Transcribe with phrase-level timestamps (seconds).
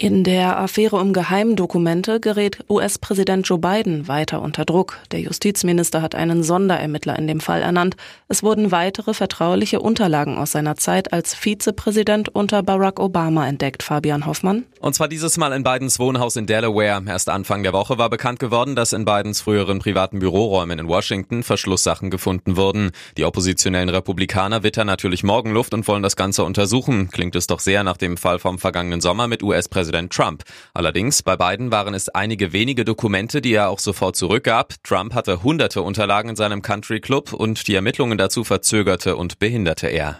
[0.00, 4.98] In der Affäre um Geheimdokumente gerät US-Präsident Joe Biden weiter unter Druck.
[5.10, 7.96] Der Justizminister hat einen Sonderermittler in dem Fall ernannt.
[8.28, 14.24] Es wurden weitere vertrauliche Unterlagen aus seiner Zeit als Vizepräsident unter Barack Obama entdeckt, Fabian
[14.24, 14.66] Hoffmann.
[14.78, 17.02] Und zwar dieses Mal in Bidens Wohnhaus in Delaware.
[17.04, 21.42] Erst Anfang der Woche war bekannt geworden, dass in Bidens früheren privaten Büroräumen in Washington
[21.42, 22.92] Verschlusssachen gefunden wurden.
[23.16, 27.10] Die oppositionellen Republikaner wittern natürlich Morgenluft und wollen das Ganze untersuchen.
[27.10, 30.42] Klingt es doch sehr nach dem Fall vom vergangenen Sommer mit US-Präsident Präsident Trump.
[30.74, 34.74] Allerdings bei beiden waren es einige wenige Dokumente, die er auch sofort zurückgab.
[34.84, 39.86] Trump hatte hunderte Unterlagen in seinem Country Club und die Ermittlungen dazu verzögerte und behinderte
[39.86, 40.18] er.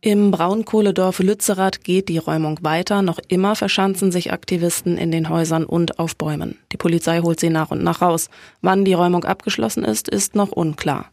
[0.00, 3.02] Im Braunkohledorf Lützerath geht die Räumung weiter.
[3.02, 6.58] Noch immer verschanzen sich Aktivisten in den Häusern und auf Bäumen.
[6.72, 8.30] Die Polizei holt sie nach und nach raus.
[8.62, 11.10] Wann die Räumung abgeschlossen ist, ist noch unklar.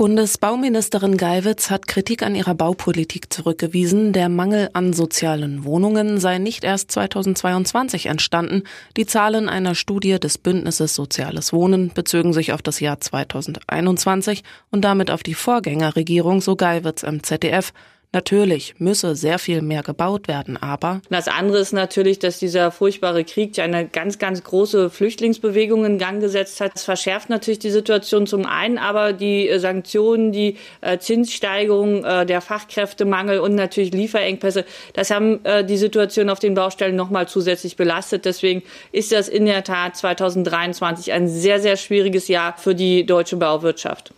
[0.00, 4.14] Bundesbauministerin Geiwitz hat Kritik an ihrer Baupolitik zurückgewiesen.
[4.14, 8.62] Der Mangel an sozialen Wohnungen sei nicht erst 2022 entstanden.
[8.96, 14.86] Die Zahlen einer Studie des Bündnisses Soziales Wohnen bezögen sich auf das Jahr 2021 und
[14.86, 17.74] damit auf die Vorgängerregierung, so Geiwitz im ZDF.
[18.12, 23.22] Natürlich müsse sehr viel mehr gebaut werden, aber das andere ist natürlich, dass dieser furchtbare
[23.22, 26.74] Krieg eine ganz, ganz große Flüchtlingsbewegung in Gang gesetzt hat.
[26.74, 32.26] Das verschärft natürlich die Situation zum einen, aber die äh, Sanktionen, die äh, Zinssteigerung, äh,
[32.26, 38.24] der Fachkräftemangel und natürlich Lieferengpässe, das haben die Situation auf den Baustellen nochmal zusätzlich belastet.
[38.24, 43.36] Deswegen ist das in der Tat 2023 ein sehr, sehr schwieriges Jahr für die deutsche
[43.36, 44.12] Bauwirtschaft.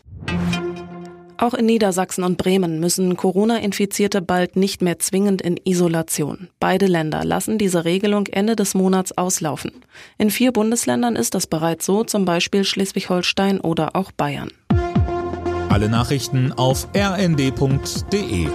[1.39, 6.49] Auch in Niedersachsen und Bremen müssen Corona-Infizierte bald nicht mehr zwingend in Isolation.
[6.61, 9.73] Beide Länder lassen diese Regelung Ende des Monats auslaufen.
[10.19, 14.51] In vier Bundesländern ist das bereits so, zum Beispiel Schleswig-Holstein oder auch Bayern.
[15.69, 18.49] Alle Nachrichten auf rnd.de